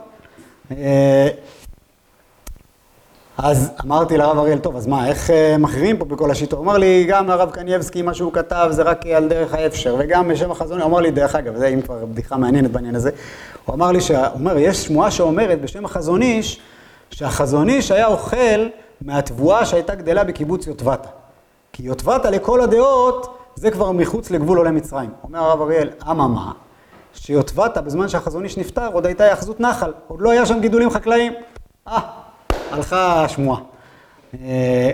אז 3.38 3.72
אמרתי 3.86 4.18
לרב 4.18 4.38
אריאל, 4.38 4.58
טוב, 4.60 4.76
אז 4.76 4.88
מה, 4.88 5.08
איך 5.08 5.30
אה, 5.30 5.58
מכריעים 5.60 5.98
פה 5.98 6.06
בכל 6.06 6.32
השיטות? 6.32 6.60
הוא 6.60 6.66
אמר 6.66 6.78
לי, 6.78 7.06
גם 7.10 7.30
הרב 7.30 7.52
קנייבסקי, 7.52 8.02
מה 8.02 8.14
שהוא 8.14 8.34
כתב 8.34 8.68
זה 8.72 8.84
רק 8.84 9.06
על 9.06 9.28
דרך 9.28 9.54
האפשר, 9.54 9.96
וגם 10.00 10.28
בשם 10.28 10.52
החזון, 10.52 10.82
הוא 10.82 10.90
אמר 10.90 11.00
לי, 11.00 11.12
דרך 11.12 11.36
אגב, 11.36 11.56
זה 11.56 11.68
אם 11.68 11.82
כבר 11.82 12.06
בדיחה 12.06 12.38
מעניינת 12.38 12.72
בעניין 12.72 12.96
הזה, 12.96 13.10
הוא 13.66 13.76
אמר 13.76 13.92
לי, 13.92 14.02
שה- 14.02 14.28
הוא 14.28 14.34
אומר, 14.40 14.58
יש 14.58 14.78
שמועה 14.86 15.12
שאומרת 15.12 15.62
בשם 15.62 15.86
החזון 15.86 16.22
איש, 16.22 16.60
שהחזון 17.12 17.70
איש 17.70 17.92
היה 17.92 18.08
אוכל 18.08 18.68
מהתבואה 19.02 19.66
שהייתה 19.66 19.96
גדלה 19.96 20.24
בקיבוץ 20.24 20.68
יוטבתה. 20.68 21.10
כי 21.74 21.84
יוטבתה 21.84 22.30
לכל 22.30 22.62
הדעות, 22.62 23.38
זה 23.56 23.72
כבר 23.72 23.92
מחוץ 23.92 24.32
לגבול 24.32 24.58
עולי 24.58 24.72
מצרים. 24.72 25.10
אומר 25.24 25.40
הרב 25.40 25.62
אריאל, 25.62 25.90
אממה, 26.12 26.52
שיוטבתה 27.14 27.82
בזמן 27.82 28.08
שהחזון 28.10 28.44
איש 28.44 28.58
נפטר, 28.58 28.88
עוד 28.94 29.06
הייתה 29.06 29.24
היאחזות 29.24 29.60
נחל, 29.60 29.92
עוד 30.08 30.22
לא 30.22 30.32
היה 30.32 30.46
שם 30.46 30.60
גידולים 30.60 30.90
חקלאיים. 30.90 31.34
אה, 31.88 32.00
הלכה 32.76 33.24
השמועה. 33.24 33.60
אה, 34.34 34.92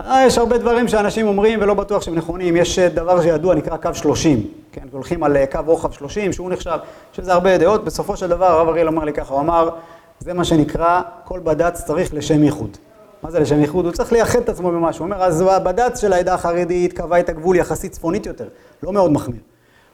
אה, 0.00 0.26
יש 0.26 0.38
הרבה 0.38 0.58
דברים 0.58 0.88
שאנשים 0.88 1.26
אומרים 1.26 1.58
ולא 1.62 1.74
בטוח 1.74 2.02
שהם 2.02 2.14
נכונים. 2.14 2.56
יש 2.56 2.78
אה, 2.78 2.88
דבר 2.88 3.22
שידוע, 3.22 3.54
נקרא 3.54 3.76
קו 3.76 3.94
30. 3.94 4.46
כן, 4.72 4.82
הולכים 4.92 5.22
על 5.22 5.36
אה, 5.36 5.46
קו 5.46 5.60
רוחב 5.66 5.92
30, 5.92 6.32
שהוא 6.32 6.50
נחשב, 6.50 6.78
יש 7.12 7.18
לזה 7.18 7.32
הרבה 7.32 7.58
דעות. 7.58 7.84
בסופו 7.84 8.16
של 8.16 8.28
דבר, 8.28 8.46
הרב 8.46 8.68
אריאל 8.68 8.88
אמר 8.88 9.04
לי 9.04 9.12
ככה, 9.12 9.34
הוא 9.34 9.40
אמר, 9.40 9.70
זה 10.18 10.34
מה 10.34 10.44
שנקרא, 10.44 11.00
כל 11.24 11.40
בד"ץ 11.40 11.84
צריך 11.84 12.14
לשם 12.14 12.44
ייחוד. 12.44 12.76
מה 13.22 13.30
זה 13.30 13.40
לשם 13.40 13.60
ייחוד? 13.60 13.84
הוא 13.84 13.92
צריך 13.92 14.12
לייחד 14.12 14.38
את 14.38 14.48
עצמו 14.48 14.70
במשהו. 14.70 15.04
הוא 15.04 15.12
אומר, 15.12 15.24
אז 15.24 15.40
הבד"ץ 15.40 16.00
של 16.00 16.12
העדה 16.12 16.34
החרדית 16.34 16.92
קבע 16.92 17.20
את 17.20 17.28
הגבול 17.28 17.56
יחסית 17.56 17.92
צפונית 17.92 18.26
יותר, 18.26 18.48
לא 18.82 18.92
מאוד 18.92 19.12
מחמיר. 19.12 19.40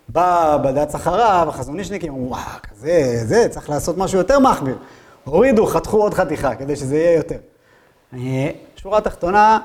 בא 0.09 0.59
בד"ץ 0.65 0.95
אחריו, 0.95 1.47
החזון 1.49 1.79
אישניקים, 1.79 2.13
אמרו, 2.13 2.31
וואו, 2.31 2.41
כזה, 2.63 3.21
זה, 3.25 3.49
צריך 3.51 3.71
לעשות 3.71 3.99
משהו 3.99 4.19
יותר 4.19 4.39
מחמיר. 4.39 4.77
הורידו, 5.25 5.67
חתכו 5.67 5.97
עוד 6.03 6.15
חתיכה, 6.15 6.55
כדי 6.55 6.77
שזה 6.77 6.97
יהיה 6.97 7.17
יותר. 7.17 7.37
שורה 8.77 9.01
תחתונה, 9.01 9.59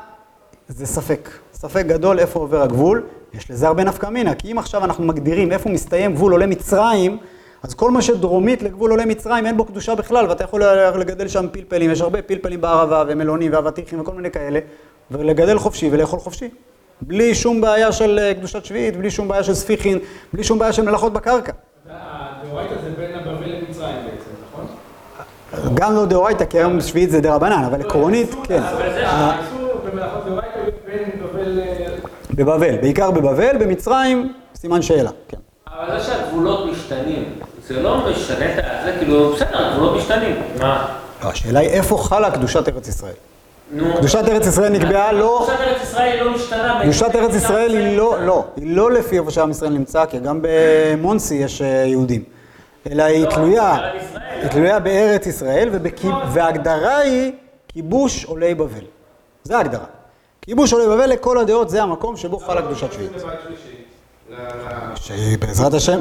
זה 0.68 0.86
ספק. 0.86 1.30
ספק 1.54 1.86
גדול 1.86 2.20
איפה 2.20 2.40
עובר 2.40 2.62
הגבול. 2.62 3.04
יש 3.34 3.52
לזה 3.52 3.68
הרבה 3.68 3.84
נפקא 3.84 4.08
מינה, 4.08 4.36
כי 4.36 4.52
אם 4.52 4.58
עכשיו 4.58 4.86
אנחנו 4.86 5.04
מגדירים 5.04 5.52
איפה 5.52 5.70
מסתיים 5.70 6.14
גבול 6.14 6.32
עולי 6.32 6.46
מצרים, 6.46 7.18
אז 7.64 7.74
כל 7.74 7.92
מה 7.92 8.02
שדרומית 8.02 8.62
לגבול 8.62 8.92
עולי 8.92 9.06
מצרים 9.06 9.46
אין 9.46 9.58
בו 9.58 9.66
קדושה 9.66 9.96
בכלל, 9.96 10.28
ואתה 10.28 10.44
יכול 10.44 10.64
לגדל 11.00 11.28
שם 11.28 11.46
פלפלים, 11.52 11.92
יש 11.92 12.02
הרבה 12.02 12.22
פלפלים 12.22 12.62
בערבה 12.62 13.04
ומלונים 13.08 13.54
ואבטיחים 13.54 14.00
וכל 14.02 14.14
מיני 14.14 14.32
כאלה, 14.32 14.60
ולגדל 15.12 15.60
חופשי 15.60 15.90
ולאכול 15.92 16.20
חופשי. 16.20 16.50
בלי 17.02 17.36
שום 17.36 17.62
בעיה 17.62 17.92
של 17.92 18.20
אה, 18.20 18.34
קדושת 18.34 18.66
שביעית, 18.66 18.98
בלי 18.98 19.12
שום 19.12 19.28
בעיה 19.28 19.44
של 19.44 19.54
ספיחין, 19.54 20.00
בלי 20.34 20.44
שום 20.44 20.60
בעיה 20.60 20.74
של 20.74 20.82
מלאכות 20.82 21.14
בקרקע. 21.14 21.52
הדאורייתא 21.90 22.74
זה 22.84 22.90
בין 22.98 23.16
הבבל 23.16 23.50
למצרים 23.50 23.96
בעצם, 23.96 24.30
נכון? 24.52 24.66
גם 25.74 25.96
לא 25.96 26.06
דאורייתא, 26.06 26.46
כי 26.46 26.58
היום 26.58 26.82
שביעית 26.82 27.12
זה 27.12 27.22
דרבנן, 27.22 27.64
אבל 27.66 27.82
עקרונית, 27.82 28.36
כן. 28.44 28.62
אבל 28.64 28.94
זה 28.94 29.08
ה- 29.08 29.12
האיסור 29.12 29.70
במלאכות 29.92 30.26
דאורייתא 30.26 30.60
בין 30.88 31.10
בבל 31.24 31.50
ל... 31.50 31.62
בבבל, 32.34 32.78
בעיקר 32.82 33.12
בבבל, 33.12 33.58
במצרים, 33.60 34.34
סימן 34.56 34.82
שאלה, 34.82 35.10
כן. 35.28 35.38
אבל 35.68 36.00
זה 36.00 36.06
שהגבולות 36.06 36.70
משתנים, 36.72 37.24
זה 37.68 37.82
לא 37.82 37.98
משנה 38.12 38.46
את. 38.46 38.64
זה 38.86 38.96
כאילו, 39.00 39.34
בסדר, 39.36 39.66
הגבולות 39.68 39.98
משתנים. 39.98 40.36
מה? 40.60 40.86
לא, 41.24 41.30
השאלה 41.30 41.60
היא 41.60 41.70
איפה 41.70 41.98
חלה 41.98 42.32
קדושת 42.32 42.70
ארץ 42.70 42.88
ישראל. 42.88 43.14
קדושת 43.98 44.24
ארץ 44.28 44.48
ישראל 44.48 44.72
נקבעה 44.72 45.12
לא... 45.12 45.46
קדושת 45.48 45.62
ארץ 45.62 45.82
ישראל 45.84 46.24
לא 46.24 46.32
משתנה. 46.36 46.80
קדושת 46.84 47.16
ארץ 47.16 47.36
ישראל 47.36 47.76
היא 47.76 47.98
לא, 47.98 48.16
לא, 48.26 48.46
היא 48.56 48.76
לא 48.76 48.92
לפי 48.92 49.20
איפה 49.20 49.32
שעם 49.32 49.52
ישראל 49.52 49.72
נמצא, 49.72 50.06
כי 50.06 50.20
גם 50.20 50.40
במונסי 50.42 51.36
יש 51.36 51.62
אה, 51.62 51.68
יהודים. 51.68 52.24
אלא 52.92 53.04
היא 53.04 53.26
תלויה. 53.26 53.92
היא 54.42 54.48
תלויה 54.48 54.80
בארץ 54.80 55.28
ישראל, 55.28 55.70
וההגדרה 56.34 56.98
היא 56.98 57.32
כיבוש 57.68 58.26
עולי 58.26 58.56
בבל. 58.56 58.86
זה 59.44 59.58
ההגדרה. 59.58 59.86
כיבוש 60.42 60.74
עולי 60.74 60.86
בבל 60.88 61.06
לכל 61.06 61.38
הדעות 61.38 61.70
זה 61.70 61.84
המקום 61.84 62.18
שבו 62.18 62.40
חלה 62.40 62.62
קדושת 62.62 62.94
שביעית. 62.94 63.12
שבעזרת 64.96 65.74
השם. 65.74 66.00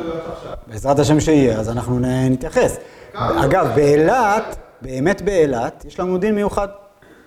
בעזרת 0.66 0.98
השם 0.98 1.20
שיהיה, 1.20 1.58
אז 1.58 1.68
אנחנו 1.68 1.98
נתייחס. 2.30 2.76
אגב, 3.14 3.68
באילת, 3.74 4.56
באמת 4.82 5.22
באילת, 5.22 5.84
יש 5.88 6.00
לנו 6.00 6.18
דין 6.18 6.34
מיוחד. 6.34 6.68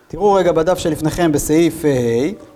תראו 0.08 0.34
רגע 0.34 0.52
בדף 0.52 0.78
שלפניכם 0.78 1.32
בסעיף 1.32 1.86
ה', 1.86 2.51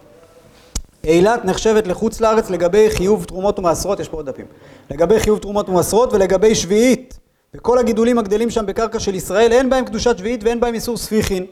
אילת 1.05 1.45
נחשבת 1.45 1.87
לחוץ 1.87 2.21
לארץ 2.21 2.49
לגבי 2.49 2.89
חיוב 2.89 3.23
תרומות 3.23 3.59
ומעשרות, 3.59 3.99
יש 3.99 4.09
פה 4.09 4.17
עוד 4.17 4.29
דפים, 4.29 4.45
לגבי 4.91 5.19
חיוב 5.19 5.39
תרומות 5.39 5.69
ומעשרות 5.69 6.13
ולגבי 6.13 6.55
שביעית. 6.55 7.19
וכל 7.55 7.77
הגידולים 7.77 8.19
הגדלים 8.19 8.49
שם 8.49 8.65
בקרקע 8.65 8.99
של 8.99 9.15
ישראל, 9.15 9.51
אין 9.51 9.69
בהם 9.69 9.85
קדושת 9.85 10.17
שביעית 10.17 10.43
ואין 10.43 10.59
בהם 10.59 10.73
איסור 10.73 10.97
ספיחין. 10.97 11.45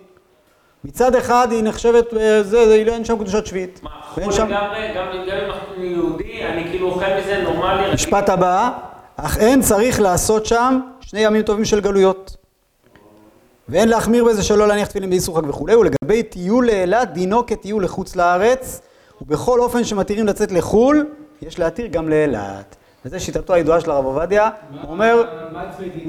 מצד 0.83 1.15
אחד 1.15 1.47
היא 1.51 1.63
נחשבת, 1.63 2.13
אה, 2.13 2.43
זה, 2.43 2.65
זה, 2.65 2.73
אין 2.73 3.05
שם 3.05 3.19
קדושת 3.19 3.45
שביעית. 3.45 3.79
מה, 3.83 3.89
חו"ל 4.09 4.31
שם... 4.31 4.47
לגמרי, 4.47 4.87
גם 4.95 5.05
גם 5.27 5.37
אם 5.37 5.51
אנחנו 5.51 5.83
יהודי, 5.83 6.43
אני 6.43 6.63
כאילו 6.63 6.89
אוכל 6.89 7.05
מזה 7.19 7.41
נורמלי. 7.43 7.93
משפט 7.93 8.29
הבא, 8.29 8.69
אך 9.17 9.37
אין 9.37 9.61
צריך 9.61 10.01
לעשות 10.01 10.45
שם 10.45 10.79
שני 11.01 11.19
ימים 11.19 11.41
טובים 11.41 11.65
של 11.65 11.79
גלויות. 11.79 12.35
ואין 13.69 13.89
להחמיר 13.89 14.23
בזה 14.23 14.43
שלא 14.43 14.67
להניח 14.67 14.87
תפילין 14.87 15.09
באיסור 15.09 15.37
חג 15.37 15.49
וכולי, 15.49 15.75
ולגבי 15.75 16.23
טיול 16.23 16.65
לאילת, 16.65 17.13
דינו 17.13 17.45
כטיול 17.45 17.83
לחוץ 17.83 18.15
לארץ, 18.15 18.81
ובכל 19.27 19.59
אופן 19.59 19.83
שמתירים 19.83 20.27
לצאת 20.27 20.51
לחו"ל, 20.51 21.05
יש 21.41 21.59
להתיר 21.59 21.87
גם 21.87 22.09
לאילת. 22.09 22.75
וזו 23.05 23.19
שיטתו 23.19 23.53
הידועה 23.53 23.79
של 23.81 23.91
הרב 23.91 24.05
עובדיה, 24.05 24.49
הוא 24.81 24.91
אומר? 24.91 25.23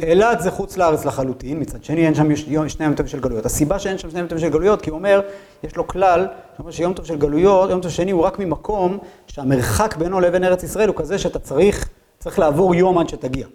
אילת 0.02 0.40
זה 0.40 0.50
חוץ 0.50 0.76
לארץ 0.76 1.04
לחלוטין, 1.04 1.60
מצד 1.60 1.84
שני 1.84 2.06
אין 2.06 2.14
שם 2.14 2.28
יום- 2.46 2.68
שני 2.68 2.84
ימים 2.84 2.96
טובים 2.96 3.08
של 3.10 3.20
גלויות. 3.20 3.46
הסיבה 3.46 3.78
שאין 3.78 3.98
שם 3.98 4.10
שני 4.10 4.18
ימים 4.18 4.28
טובים 4.28 4.44
של 4.46 4.52
גלויות, 4.52 4.82
כי 4.82 4.90
הוא 4.90 4.98
אומר, 4.98 5.20
יש 5.64 5.76
לו 5.76 5.86
כלל, 5.86 6.26
שאומר 6.56 6.70
שיום 6.70 6.92
טוב 6.92 7.04
של 7.06 7.16
גלויות, 7.16 7.70
יום 7.70 7.80
טוב 7.80 7.90
שני 7.90 8.10
הוא 8.10 8.22
רק 8.22 8.38
ממקום 8.38 8.98
שהמרחק 9.26 9.96
בינו 9.96 10.20
לבין 10.20 10.44
ארץ 10.44 10.62
ישראל 10.62 10.88
הוא 10.88 10.96
כזה 10.96 11.18
שאתה 11.18 11.38
צריך, 11.38 11.88
צריך 12.18 12.38
לעבור 12.38 12.74
יום 12.74 12.98
עד 12.98 13.08
שתגיע. 13.08 13.46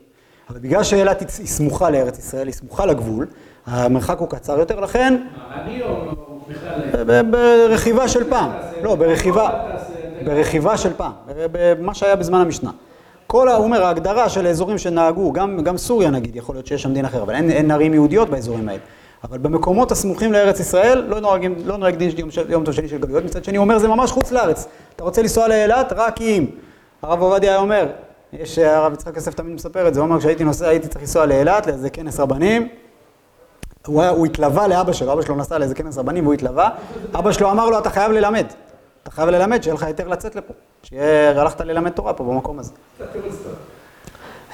אבל 0.50 0.60
בגלל 0.60 0.84
שאילת 0.84 1.20
היא 1.20 1.48
סמוכה 1.48 1.90
לארץ 1.90 2.20
ישראל, 2.20 2.48
היא 2.48 2.54
סמוכה 2.54 2.86
לגבול, 2.86 3.28
המרחק 3.66 4.20
הוא 4.20 4.30
קצר 4.30 4.60
יותר, 4.60 4.80
לכן 4.80 5.22
ברכיבה 7.32 8.08
של 8.08 8.30
פעם, 8.30 8.52
לא, 8.84 8.96
ברכיבה, 8.96 9.50
ברכיבה 10.26 10.78
של 10.78 10.94
פעם, 10.98 11.12
במה 11.52 11.94
שהיה 11.94 12.16
בזמן 12.16 12.40
המשנה. 12.42 12.72
כל, 13.28 13.50
ה- 13.50 13.56
הוא 13.56 13.64
אומר, 13.66 13.84
ההגדרה 13.86 14.30
של 14.30 14.46
האזורים 14.46 14.78
שנהגו, 14.78 15.32
גם, 15.34 15.60
גם 15.64 15.78
סוריה 15.78 16.10
נגיד, 16.10 16.36
יכול 16.36 16.56
להיות 16.56 16.68
שיש 16.68 16.82
שם 16.82 16.94
דין 16.94 17.06
אחר, 17.06 17.22
אבל 17.22 17.36
אין, 17.36 17.52
אין 17.52 17.72
ערים 17.72 17.94
יהודיות 17.94 18.30
באזורים 18.30 18.70
האלה. 18.70 18.80
אבל 19.24 19.38
במקומות 19.38 19.92
הסמוכים 19.92 20.34
לארץ 20.34 20.60
ישראל, 20.60 21.04
לא 21.08 21.20
נוהגים, 21.20 21.56
לא 21.66 21.78
נוהג 21.78 21.96
דין 21.96 22.10
יום, 22.18 22.32
של- 22.32 22.52
יום 22.52 22.64
טוב 22.66 22.74
שני 22.74 22.88
של 22.88 22.98
גלויות. 22.98 23.24
מצד 23.26 23.44
שני, 23.44 23.58
אומר, 23.58 23.78
זה 23.80 23.88
ממש 23.88 24.12
חוץ 24.12 24.32
לארץ. 24.32 24.68
אתה 24.96 25.04
רוצה 25.04 25.22
לנסוע 25.22 25.48
לאילת? 25.48 25.94
רק 25.96 26.22
אם. 26.22 26.46
הרב 27.02 27.22
עובדיה 27.22 27.50
היה 27.52 27.60
אומר, 27.60 27.88
יש, 28.34 28.60
הרב 28.60 28.94
יצחק 28.94 29.16
יוסף 29.16 29.34
תמיד 29.34 29.54
מספר 29.56 29.88
את 29.88 29.94
זה, 29.94 30.00
הוא 30.00 30.08
אומר, 30.10 30.20
כשהייתי 30.20 30.44
נוסע, 30.44 30.68
הייתי 30.68 30.88
צריך 30.88 31.02
לנסוע 31.02 31.26
לאילת, 31.26 31.68
לאיזה 31.68 31.90
כנס 31.90 32.20
רבנים. 32.20 32.68
הוא, 33.88 34.02
היה, 34.02 34.12
הוא 34.12 34.26
התלווה 34.26 34.68
לאבא 34.68 34.94
שלו, 34.94 35.14
אבא 35.14 35.22
שלו 35.22 35.36
נסע 35.36 35.58
לאיזה 35.58 35.76
כנס 35.76 35.98
רבנים 35.98 36.24
והוא 36.24 36.34
התלווה. 36.34 36.70
אבא 37.16 37.32
שלו 37.32 37.52
אמר 37.52 37.70
לו, 37.70 37.80
אתה 37.80 37.90
חייב 37.90 38.12
ללמד. 38.12 38.46
אתה 39.04 39.12
חייב 39.12 39.30
ללמד, 39.30 39.64
שיהיה 39.64 39.76
לך 39.76 39.84
היתר 39.84 40.08
לצאת 40.08 40.36
לפה. 40.36 40.54
שיהיה, 40.84 41.42
הלכת 41.42 41.62
ללמד 41.62 41.92
תורה 41.92 42.14
פה 42.14 42.24
במקום 42.24 42.60
הזה. 42.60 42.72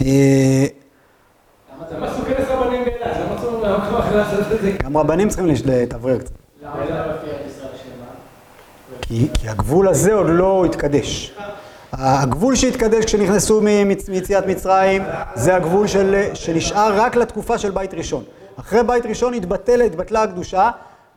אה? 0.01 0.65
גם 4.83 4.97
רבנים 4.97 5.29
צריכים 5.29 5.47
להתאוורר 5.65 6.17
קצת. 6.17 6.31
כי, 9.01 9.27
הגבול 9.47 9.87
הזה 9.87 10.13
עוד 10.13 10.27
לא 10.29 10.65
התקדש. 10.65 11.35
הגבול 11.93 12.55
שהתקדש 12.55 13.05
כשנכנסו 13.05 13.61
מיציאת 14.07 14.45
מצרים 14.47 15.03
זה 15.35 15.55
הגבול 15.55 15.87
שנשאר 16.33 16.91
רק 16.95 17.15
לתקופה 17.15 17.57
של 17.57 17.71
בית 17.71 17.93
ראשון. 17.93 18.23
אחרי 18.59 18.83
בית 18.83 19.05
ראשון 19.05 19.33
התבטל, 19.33 19.81
התבטלה 19.81 20.23
הקדושה, 20.23 20.71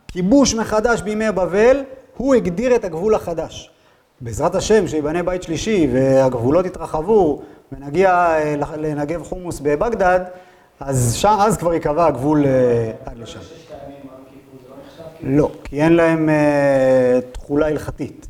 כיבוש 0.07 0.55
מחדש 0.55 1.01
בימי 1.01 1.31
בבל, 1.31 1.83
הוא 2.17 2.35
הגדיר 2.35 2.75
את 2.75 2.83
הגבול 2.83 3.15
החדש. 3.15 3.71
בעזרת 4.21 4.55
השם, 4.55 4.87
שיבנה 4.87 5.23
בית 5.23 5.43
שלישי 5.43 5.87
והגבולות 5.93 6.65
יתרחבו 6.65 7.41
ונגיע 7.71 8.09
אה, 8.11 8.55
לנגב 8.77 9.23
חומוס 9.23 9.59
בבגדד, 9.59 10.19
אז 10.79 11.13
שם, 11.13 11.37
אז 11.39 11.57
כבר 11.57 11.73
ייקבע 11.73 12.05
הגבול 12.05 12.45
אה, 12.45 12.91
עד 13.05 13.17
לשם. 13.17 13.39
לא, 15.21 15.51
כי 15.63 15.81
אין 15.81 15.93
להם 15.93 16.29
אה, 16.29 17.19
תכולה 17.31 17.67
הלכתית. 17.67 18.27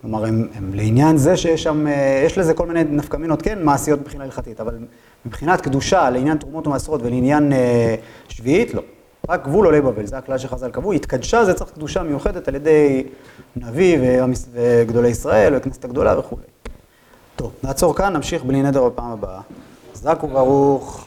כלומר, 0.00 0.24
הם, 0.24 0.48
הם 0.54 0.74
לעניין 0.74 1.16
זה 1.16 1.36
שיש 1.36 1.62
שם, 1.62 1.86
אה, 1.86 2.22
יש 2.26 2.38
לזה 2.38 2.54
כל 2.54 2.66
מיני 2.66 2.84
נפקמינות, 2.84 3.42
כן, 3.42 3.64
מעשיות 3.64 4.00
מבחינה 4.00 4.24
הלכתית, 4.24 4.60
אבל 4.60 4.78
מבחינת 5.26 5.60
קדושה, 5.60 6.10
לעניין 6.10 6.38
תרומות 6.38 6.66
ומעשרות 6.66 7.02
ולעניין 7.02 7.52
אה, 7.52 7.94
שביעית, 8.28 8.74
לא. 8.74 8.82
רק 9.28 9.44
גבול 9.44 9.66
עולי 9.66 9.80
בבל, 9.80 10.06
זה 10.06 10.18
הכלל 10.18 10.38
שחז"ל 10.38 10.70
קבעו. 10.70 10.92
התקדשה 10.92 11.44
זה 11.44 11.54
צריך 11.54 11.70
קדושה 11.70 12.02
מיוחדת 12.02 12.48
על 12.48 12.54
ידי 12.54 13.04
נביא 13.56 13.98
וגדולי 14.52 15.08
ישראל 15.08 15.52
והכנסת 15.52 15.84
הגדולה 15.84 16.18
וכולי. 16.18 16.42
טוב, 17.36 17.52
נעצור 17.62 17.96
כאן, 17.96 18.12
נמשיך 18.12 18.44
בלי 18.44 18.62
נדר 18.62 18.88
בפעם 18.88 19.10
הבאה. 19.10 19.40
חזק 19.94 20.24
וברוך. 20.24 21.06